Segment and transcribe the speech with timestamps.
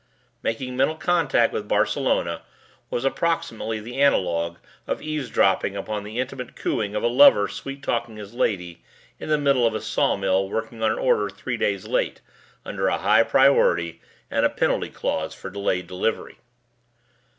[0.41, 2.41] Making mental contact with Barcelona
[2.89, 8.15] was approximately the analogue of eavesdropping upon the intimate cooing of a lover sweet talking
[8.15, 8.83] his lady
[9.19, 12.19] in the middle of a sawmill working on an order three days late
[12.65, 14.01] under a high priority
[14.31, 16.39] and a penalty clause for delayed delivery.